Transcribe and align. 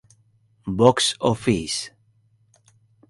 Box 0.65 1.13
Office. 1.21 1.91